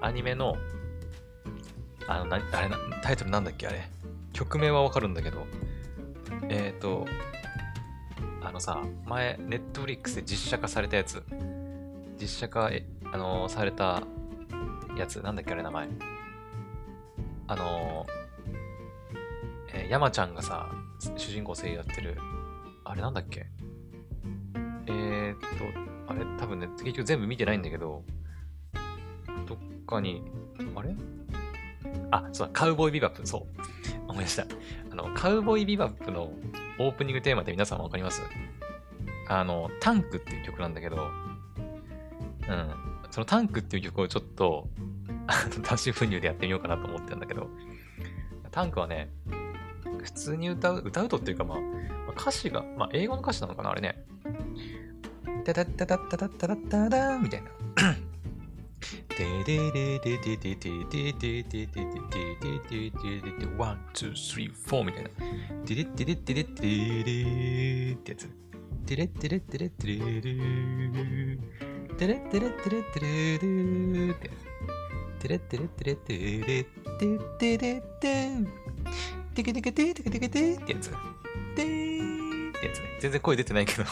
[0.00, 0.56] アニメの、
[2.06, 3.88] あの、な、あれな、タイトルなんだっけあれ。
[4.32, 5.46] 曲名はわかるんだけど、
[6.48, 7.06] えっ、ー、と、
[8.40, 11.22] あのさ、前、ネットフリックスで実写化されたやつ、
[12.20, 14.02] 実写化、え、あのー、された
[14.96, 15.88] やつ、なんだっけあれ名前。
[17.48, 20.70] あのー、えー、山ちゃんがさ、
[21.16, 22.16] 主人公声優やってる、
[22.84, 23.46] あれなんだっけ？
[24.86, 26.24] えー、っと、あれ？
[26.38, 28.02] 多分ね、結局全部見てないんだけど、
[29.46, 30.22] どっかに、
[30.74, 30.94] あれ？
[32.10, 33.42] あ、そうだ、カウボーイビバップ、そう。
[34.08, 34.46] 思い出した。
[34.90, 36.32] あの、カウボーイビバップの
[36.78, 38.22] オープニングテーマって皆さんわかります？
[39.28, 42.74] あの、タンクっていう曲なんだけど、うん。
[43.10, 44.68] そのタンクっていう曲をちょっと、
[45.26, 47.48] あの、ダッシュ粉乳でやってみようかなと思ってるんだけど、
[48.50, 49.10] タンクはね、
[50.02, 51.58] 普通に歌う、歌うとっていうかまあ、
[52.18, 54.02] 歌詞が、まあ英語の歌詞なのかなあれね。
[55.48, 57.48] タタタタタタタタタタみたいな。
[59.16, 65.10] デデデデデデデデデデデデデデデデデ one, two, three, four みたいな。
[65.64, 68.28] デデデデデデデデってやつ。
[68.84, 70.32] デレデレデレデレデレ
[71.98, 73.08] デレデレデレデレ
[73.38, 74.44] デレってやつ。
[75.22, 76.66] デレデレデレデレ
[76.98, 77.08] デ
[77.38, 78.12] デデデ
[79.34, 80.90] テケテケテテケテケテってやつ。
[80.90, 82.84] でーってやつね。
[83.00, 83.84] 全然声出てないけど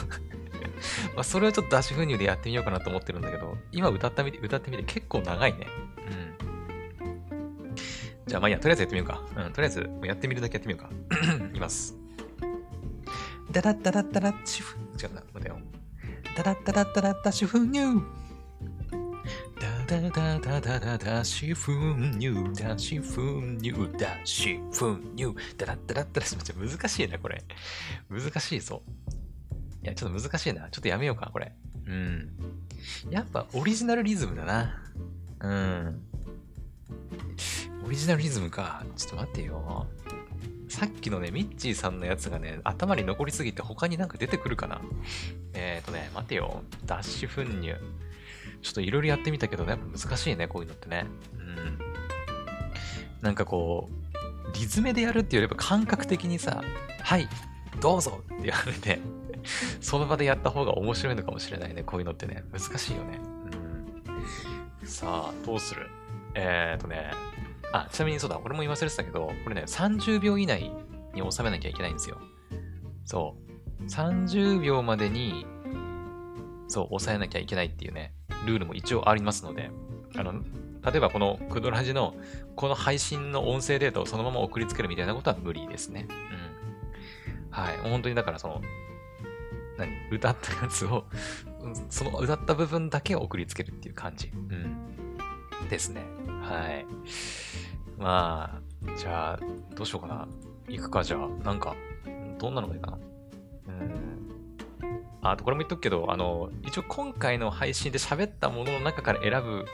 [1.14, 5.66] まあ、それはちょっとダッシュ粉乳でやってみようかなと思ってるんだけど、今歌ったみて、歌ってみて結構長いね。
[5.98, 7.74] うん。
[8.26, 9.44] じゃあまあいいや、とりあえずやってみようか。
[9.46, 10.90] うん、とりあえずやってみるだけやってみようか。
[11.50, 11.96] いきます。
[13.50, 15.58] ダダッダダッダダッシュフ、違うな、待てよ。
[16.36, 18.26] ダダッダダッダダッダッシュ粉乳。
[19.88, 27.42] ダダダダダダダシフンニューダシフンニューダシフンニューダダッダダッダダ難しいな、これ。
[28.10, 28.82] 難しいぞ。
[29.86, 30.68] いや、ちょっと難しいな。
[30.68, 31.52] ちょっとやめようか、これ。
[31.86, 32.28] うん。
[33.08, 34.82] やっぱオリジナルリズムだな。
[35.40, 36.02] うん。
[37.86, 38.84] オリジナルリズムか。
[38.96, 39.86] ちょっと待ってよ。
[40.68, 44.80] さっきのね、ミッチーさんのやつがね、頭に残りすぎて他になんか出てくるかな。
[45.54, 46.64] えっ、ー、とね、待てよ。
[46.84, 47.76] ダッシュ粉乳。
[48.62, 51.06] ちょっといろいろやってみたけど、ね、やっぱ難しいね、こういうのってね。
[51.38, 51.78] うん。
[53.22, 56.64] なんかこう、リズムでやるっていうよりは感覚的にさ、
[57.02, 57.28] はい、
[57.80, 59.00] どうぞって言われて、
[59.80, 61.82] その場でやった方が面白いのかもしれないね。
[61.82, 62.44] こういうのってね。
[62.52, 63.20] 難しいよね。
[64.80, 64.88] うん。
[64.88, 65.88] さあ、どうする？
[66.34, 67.10] えーとね。
[67.72, 68.40] あ、ちなみにそうだ。
[68.44, 70.72] 俺も言い忘れてたけど、これね、30秒以内
[71.14, 72.18] に収めなきゃいけないんですよ。
[73.04, 73.36] そ
[73.80, 73.84] う。
[73.84, 75.46] 30秒までに、
[76.68, 78.12] そう、抑えなきゃいけないっていうね、
[78.46, 79.70] ルールも一応ありますので、
[80.16, 80.32] あの、
[80.84, 82.14] 例えばこのクドラジの
[82.54, 86.06] この配信の音声データをそのまま送りつけるみたいなことは無理ですね。
[86.10, 86.35] う。
[87.56, 87.78] はい。
[87.78, 88.60] 本当にだからその、
[89.78, 89.90] 何？
[90.10, 91.06] 歌ったやつを、
[91.88, 94.30] その歌った部分だけを送りつけるっていう感じ。
[94.34, 95.68] うん。
[95.70, 96.04] ですね。
[96.42, 96.86] はい。
[97.96, 99.38] まあ、じゃあ、
[99.74, 100.28] どうしようかな。
[100.68, 101.28] 行くか、じゃあ。
[101.44, 101.74] なんか、
[102.38, 102.98] どんなのがいいかな。
[103.68, 104.28] うん。
[105.22, 109.64] あとこれも言っとくけど、あの、一応今回の配信で喋ったものの中から選ぶ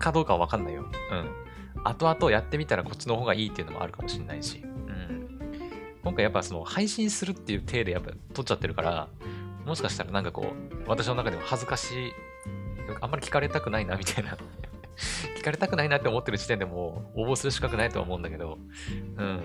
[0.00, 0.84] かどうかはわかんないよ。
[1.12, 1.84] うん。
[1.84, 4.64] 後々やってみたらこっちの方がいいっていうのもあるかもしれないし。
[6.02, 9.08] 今回やっぱその配信するっていう体でやっぱ撮っちゃってるから、
[9.64, 12.12] もしかしたらなんかこう、私の中でも恥ずかしい、
[13.00, 14.36] あんまり聞かれたくないなみたいな
[15.38, 18.58] 聞かれたくないなって思ってる時点でも応募する資格ないとは思うんだけど、
[19.16, 19.40] うん。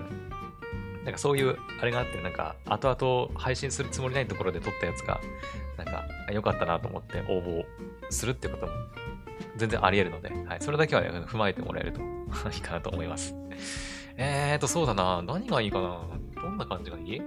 [1.04, 5.20] なんかそういう、あれがあって、なんか、後々配信するつもりないところで撮ったやつが、
[5.78, 7.64] なんか、良かったなと思って応募
[8.10, 8.72] するってことも、
[9.56, 10.60] 全然あり得るので、はい。
[10.60, 12.00] それだけは、踏まえてもらえると
[12.52, 13.34] いいかなと思います。
[14.16, 15.22] えーと、そうだな。
[15.22, 16.00] 何がいいかな。
[16.38, 17.22] どんな感じがいい？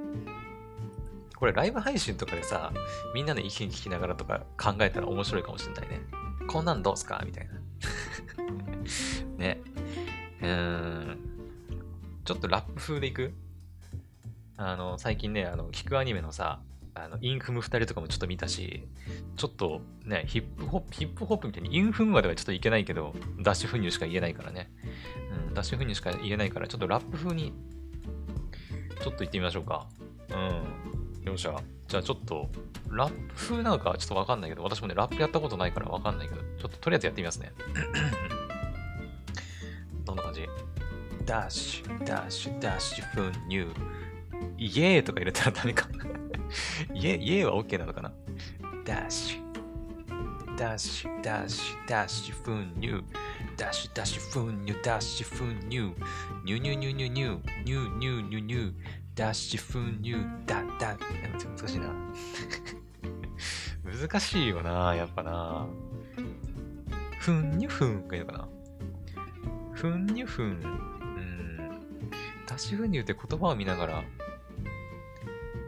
[1.35, 2.71] これライブ配信とかでさ、
[3.15, 6.01] みんなで意見聞きながらとか考えたら面白いかもしれないね。
[6.47, 7.21] こんなんどうすか？
[7.25, 7.53] みたいな。
[9.37, 9.61] ね。
[10.41, 11.17] うーん。
[12.23, 13.33] ちょっとラップ風でいく？
[14.57, 16.61] あの、最近ね、あの、聞くアニメのさ、
[16.93, 18.83] あの、インフム二人とかもちょっと見たし、
[19.35, 24.69] ちょっとね、ヒップホップ、ヒップホップみたいにインフムまではちょっといけないけど、ダッシュフニューしか言えないからね。
[25.47, 27.53] うん、ダッシュフニューしか言えないから、ちょっとラップ風に、
[29.03, 29.87] ちょっと言ってみましょうか。
[30.29, 31.25] うん。
[31.25, 31.55] よっしゃ。
[31.87, 32.49] じゃあちょっと、
[32.89, 37.51] ラップ風なのかちょっとわかんないけど、私もね、ラップやったことないからわかんないけど、ちょっととりあえずやってみますね。
[40.05, 40.47] どんな感じ？
[41.25, 43.75] ダッシュ、ダッシュ、ダッシュ、フン、ニュー。
[44.57, 45.87] イエーとか入れたらダメか
[46.93, 48.11] イエー、イエーは OK なのかな？
[48.85, 53.03] ダッシュ、ダッシュ、ダッシュ、ダッシュ、フン、ニュー。
[53.57, 55.93] ダッシュ、ダッシュ、フン、ニュ、ダッシュ、フン、ニュ。
[56.43, 58.73] ニュニュニュニュニュ、ニュニュニュニュ、
[59.15, 60.99] ダッシュ、フン、ニュ、ダッダッ。
[61.57, 61.93] 難しいな。
[64.09, 65.67] 難しいよな、やっぱな。
[67.19, 68.47] ふんにゅふんがいいのかな。
[69.73, 70.45] ふんにゅふん。
[70.45, 71.57] うん。
[72.47, 74.03] ダッシュフンニュって言葉を見ながら、あ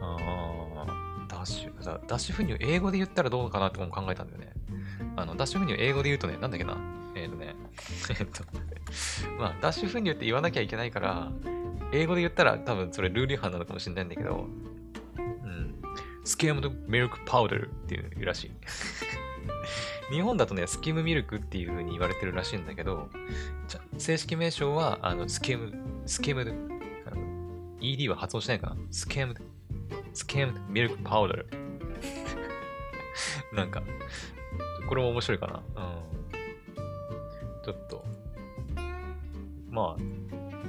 [0.00, 4.52] あ、ダッシュ、ダッシュフンニュ英語で言ったらどうかなって考えたんだよね。
[5.16, 6.76] あの、ダッシュフンニュ英語で言うとね、なんだっけな。
[8.10, 8.44] えっ、と、
[9.38, 11.32] まあ、ダッシュフンニュって言わなきゃいけないから、
[11.92, 14.64] 英語で言ったら多分それルール違反なのかもしれないんだけど、うん
[16.24, 18.50] スキムドミルクパウダーっていうらしい。
[20.10, 23.10] 日本だとね、スキムミルクっていう風に言われてるらしいんだけど、
[23.98, 25.72] 正式名称は、あの、スキム、
[26.06, 26.52] スキムド、
[27.80, 28.76] ED は発音しないかな？
[28.90, 29.44] スキムド、
[30.14, 31.44] スキムドミルクパウダー。
[33.54, 33.82] なんか、
[34.88, 35.82] これも面白いかな？
[35.82, 36.23] うん。
[39.74, 40.06] まあ、無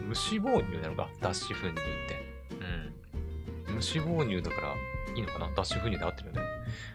[0.07, 1.73] 脂肪乳なのか、脱脂粉乳っ
[2.07, 2.15] て。
[3.67, 3.75] うん。
[3.75, 4.73] 無脂肪乳だから、
[5.15, 5.47] いいのかな？
[5.55, 6.41] 脱脂粉乳で合ってるよね。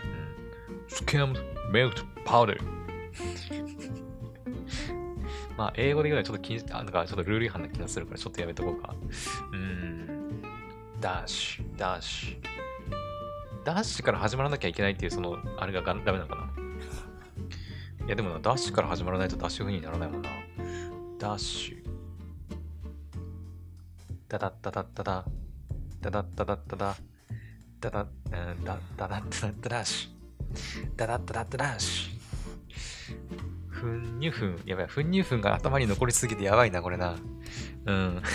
[0.04, 0.88] うん。
[0.88, 1.38] skim
[1.72, 2.60] milk powder。
[5.56, 8.92] まあ、英語で言うのはちょっと気に、なんかちょっとルール違反な気がするから、ちょっとやめとこうか。
[9.52, 10.42] うん。
[11.00, 13.64] ダッシュ、ダッシュ。
[13.64, 18.06] ダッシュから始まらなきゃいけないっていう、その、あれがダメなのかな？
[18.06, 20.30] いや、でもな、ダッシュから始まらないとダッシュ風にならないもんな。
[21.18, 21.79] ダッシュ。
[24.30, 25.24] ダダッダダッダダ。
[26.00, 26.96] ダダッダダッダダ。
[27.80, 29.20] ダダッ、ダダダダダ
[29.60, 30.10] ダダッシュ。
[30.96, 33.16] ダダッダダッダダッシュ。
[33.66, 34.62] ふんにゅふん。
[34.66, 37.16] やばい、ふんにゅふんが頭に残りすぎてやばいな、これな。
[37.86, 38.22] うん。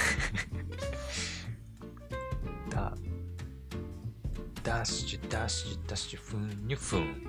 [2.70, 2.94] ダ、
[4.64, 7.00] ダッシュ、ダッシュ、ダッシュ、ふんにゅふん。
[7.00, 7.26] うん、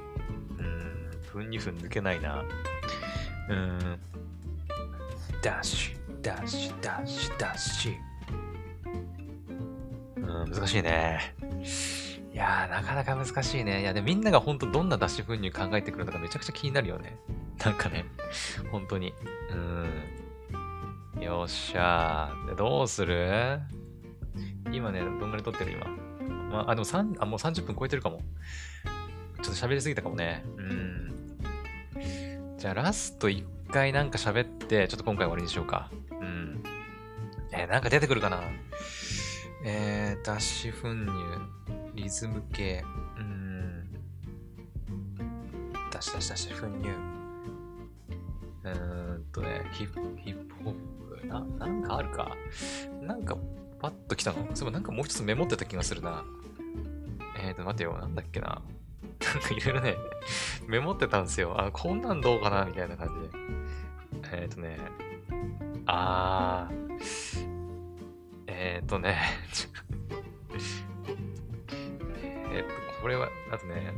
[1.24, 2.44] ふんにゅふん抜けないな。
[3.48, 3.78] うん。
[5.40, 8.15] ダッシュ、ダッシュ、ダッシュ、ダッシュ。
[10.44, 11.34] ん、難しいね。
[12.32, 13.80] いやー、なかなか難しいね。
[13.80, 17.16] いや、でみんなが本当どんな脱脂粉乳考えてくるのかめちゃくちゃ気になるよね。
[17.64, 18.04] なんかね、
[18.70, 19.14] 本当に。
[21.14, 21.22] うん。
[21.22, 22.56] よっしゃー。
[22.56, 23.58] どうする？
[24.70, 25.86] 今ね、どんぐらい撮ってる今。
[26.50, 28.20] まあ、あ、でも3、あ、もう30分超えてるかも。
[29.42, 30.44] ちょっと喋りすぎたかもね。
[30.58, 31.38] うん。
[32.58, 35.90] じゃあ、ラスト1回なんか喋って、ちょっと今回終わりにしようか。
[36.10, 36.62] うん。
[37.52, 38.40] え、なんか出てくるかな？
[39.68, 42.00] えー、脱脂粉乳。
[42.00, 42.84] リズム系。
[43.18, 43.90] うん。
[45.90, 46.88] 出し出し出し、粉乳。
[48.62, 51.26] うーんとね、ヒップ、ヒップホップ。
[51.26, 52.36] な、なんかあるか。
[53.02, 53.36] なんか、
[53.80, 54.36] パッと来たの。
[54.36, 56.24] そういえばなんかもう一つメモってた気がするな。
[57.42, 57.98] えーと、待てよ。
[57.98, 58.46] なんだっけな。
[58.48, 59.96] なんかいろいろね、
[60.68, 61.60] メモってたんですよ。
[61.60, 63.08] あ、こんなんどうかなみたいな感
[64.12, 64.36] じで。
[64.42, 64.78] えっ、ー、とね、
[65.86, 67.55] あー、
[68.58, 69.16] えっ、とね、
[72.52, 72.68] えっと、
[73.02, 73.92] これは、あとね、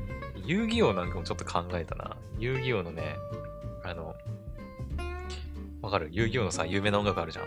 [0.45, 2.17] 遊戯王なんかもちょっと考えたな。
[2.39, 3.17] 遊戯王のね、
[3.85, 4.15] あの、
[5.81, 6.09] わかる？
[6.11, 7.47] 遊戯王のさ、有名な音楽あるじゃん。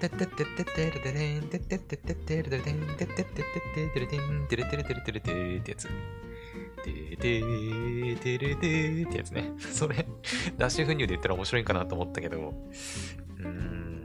[0.00, 3.32] てってってってってるてれん、てってってってってるてれん、てってってって
[3.86, 5.88] ってるてん、てれてれてれてれてってやつ。
[6.84, 9.52] ててーてれてーってやつね。
[9.58, 10.06] それ、
[10.56, 12.54] ダッシュフニューで言ったら面白いかなと思ったけど、
[13.38, 13.97] うーん。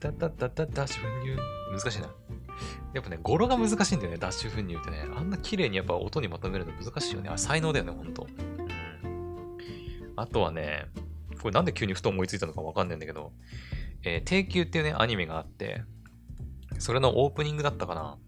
[0.00, 1.38] ダダダダダッシュフニュー。
[1.72, 2.08] 難しいな。
[2.94, 5.06] やっぱね、語呂が難しいんだよね、ダッシュフニューってね。
[5.16, 7.28] あんな綺麗にやっぱ音にまとめるの難しいよね。
[7.28, 8.26] あ、才能だよね、ほんと。
[10.16, 10.86] あとはね、
[11.40, 13.32] これなんで急にふと思いついたのかわかんないんだけど、
[14.02, 15.82] えー、定休っていうね、アニメがあって、
[16.78, 18.18] それのオープニングだったかな。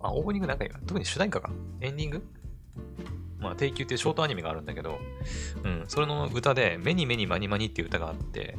[0.00, 1.50] あ、オープニングなんか特に主題歌か。
[1.80, 2.22] エンディング？
[3.38, 4.98] まあ、定休っていうショートアニメがあるんだけど、
[5.64, 8.58] うん、それの歌で、メニメニマニマニっていう歌があって、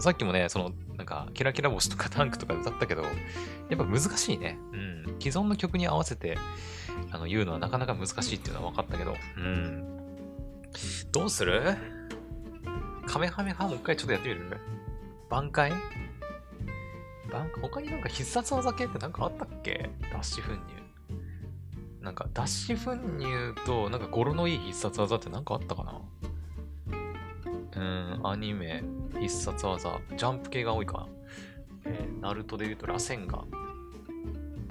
[0.00, 4.58] さっきもね、その、なんか、キラキラ星とかタンクとか歌ったけど、やっぱ難しいね。
[4.72, 5.16] うん。
[5.20, 6.38] 既存の曲に合わせて、
[7.10, 9.84] あの、言うのはなかなか難しいっていうのは分かったけど、うん。
[11.12, 11.76] どうする？
[13.06, 14.58] カメハメハもう一回ちょっとやってみる？
[15.30, 15.72] 挽回？
[17.30, 19.90] なんか他になんか必殺技系ってなんかあったっけ？
[20.12, 20.60] ダッシュ粉乳。
[22.02, 26.00] なんかダッシュ粉乳となんか語呂のいい必殺技ってなんかあったかな？
[27.76, 28.82] うん、アニメ、
[29.20, 31.06] 必殺技、ジャンプ系が多いかな。
[31.86, 33.44] えー、ナルトで言うと螺旋が。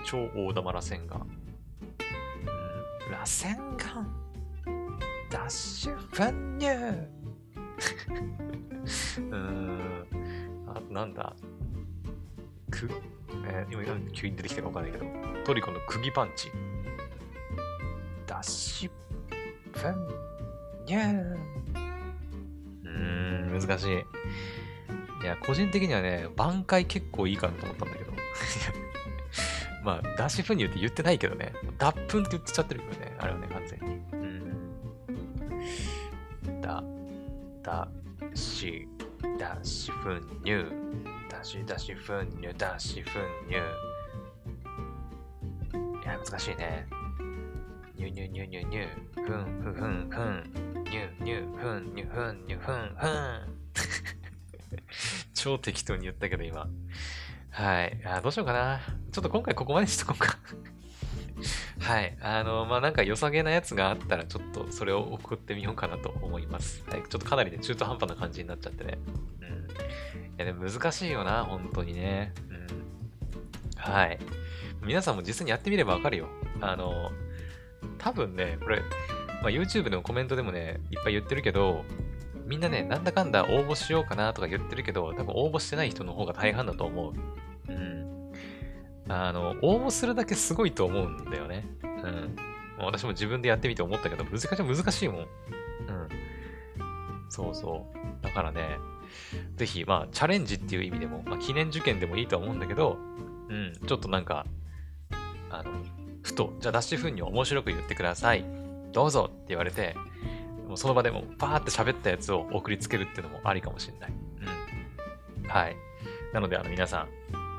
[0.04, 1.18] 超大玉螺旋が。
[1.18, 1.20] う
[3.10, 4.06] ん、螺旋が。
[5.30, 6.16] ダッシュ粉
[6.58, 6.68] 乳
[9.22, 10.08] うーん。
[10.68, 11.36] あとなんだ？
[12.72, 12.90] く、
[13.46, 15.06] えー、今急に出てきたかわかんないけど、
[15.46, 16.52] トリコの釘パンチ。
[18.26, 18.92] ダッシュ、
[19.74, 20.08] ファン、
[20.86, 21.14] ニャー。
[21.14, 21.38] うー
[22.98, 23.92] ん、難しい。
[25.24, 28.14] いや、個人的にはね、挽回結構いいかなと思ったんだけど。
[29.84, 31.54] まあ、ダッシュフニューって言ってないけどね。
[31.78, 33.16] 脱粉って言っちゃってるけどね。
[33.20, 33.96] あれはね、完全に。
[36.46, 36.62] うん。
[36.62, 36.84] だ、
[37.64, 37.88] だ、
[38.34, 38.88] し、
[39.40, 40.88] ダッシュフニュー。
[41.38, 43.58] だしだしふんにゅだしふんにゅ
[46.02, 46.88] いや難しいね
[47.96, 50.67] にゅにゅにゅにゅにゅふんふふんふん
[50.98, 53.58] にゅにゅふんにゅふんふんふん
[55.34, 56.68] 超適当に言ったけど今
[57.52, 58.80] はいあどうしようかな
[59.12, 60.38] ちょっと今回ここまでにしとこうか
[61.80, 62.18] はい。
[62.22, 66.84] あの、まあ、なんか良さげなやつがあったら、ちょっとそれを送ってみようかなと思います。
[66.90, 67.04] はい。
[67.04, 68.98] ちょっとかなりね、中途半端な感じになっちゃってね。
[69.42, 69.48] うん。
[69.48, 69.50] い
[70.38, 72.34] や、でも難しいよな、本当にね。
[72.50, 72.68] うん。
[73.78, 74.20] はい。
[74.84, 76.28] 皆さんも実際にやってみればわかるよ。
[76.62, 77.12] あの、
[77.98, 78.82] 多分ね、これ、
[79.48, 81.86] まあ、YouTube のコメントでもね、いっぱい言ってるけど、
[82.46, 87.14] みんなね、なんだかんだ応募しようかなとか言ってるけど、多分応募してない人の方が大半だと思
[87.68, 87.72] う。
[87.72, 88.32] うん。
[89.08, 91.66] あの、応募するだけすごいと思うんだよね。
[91.82, 92.36] うん。
[92.80, 95.22] 私も自分でやってみて思ったけど、難しい、難しいもん。
[95.22, 95.28] うん。
[97.30, 98.24] そうそう。
[98.26, 98.78] だからね、
[99.56, 102.98] ぜひ、まあ、チャレンジっていう意味でも、まあ、記念受験でもいいと思うんだけど、
[103.48, 104.46] うん、ちょっとなんか、
[105.50, 105.72] あの、
[106.22, 108.67] ふと、じゃあ、ダッシュ風に面白く言ってください。
[108.98, 109.96] どうぞって言われて、
[110.68, 114.14] もうその場でもパーって喋ったやつを送りつけるっていうのもありかもしれない。
[115.44, 115.48] うん。
[115.48, 115.76] はい。
[116.34, 117.06] なので、あの、皆さ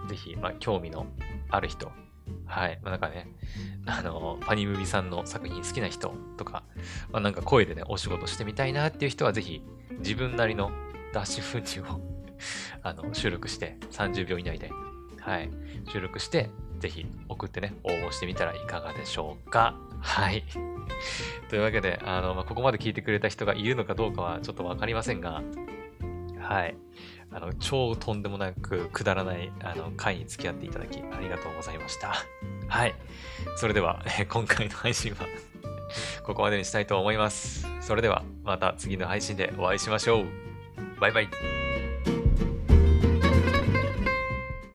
[0.05, 1.07] ん、ぜひ、まあ、興味の
[1.49, 1.93] ある人、
[2.45, 2.81] はい。
[2.83, 3.29] まあ、なんかね、
[3.87, 6.65] あの、パニムビさんの作品好きな人とか、
[7.13, 9.63] まあ、なんか声でね、お仕事してみたいなっていう人は、ぜひ、
[10.01, 10.73] 自分なりの
[11.13, 12.01] ダッシュフンを
[12.83, 14.73] あの、収録して、30秒以内で、
[15.21, 15.49] はい、
[15.87, 19.77] 収録して、ぜひ送ってね、応募してみたらいかがでしょうか。
[20.01, 20.45] はい。
[21.49, 25.43] というわけで、あの、まあ、ここまで聞いてくれた人がいるのかどうかはちょっとわかりませんが、
[26.41, 26.77] はい。
[27.31, 32.15] あの、超とんでもなくくだらない、あの、回に付き合っていただき、ありがとうございました。
[32.69, 32.95] はい。
[33.57, 35.19] それでは、今回の配信は
[36.25, 37.67] ここまでにしたいと思います。
[37.81, 40.27] それでは、また次の配信でお会いしましょう。
[41.01, 41.68] バイバイ。